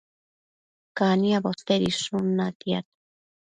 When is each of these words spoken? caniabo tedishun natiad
caniabo 0.97 1.51
tedishun 1.67 2.25
natiad 2.37 2.85